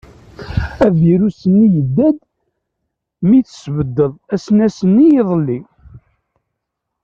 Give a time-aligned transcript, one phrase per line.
[0.85, 2.19] Avrius-nni yedda-d
[3.27, 5.59] mi tesbeddeḍ asnas-nni iḍelli.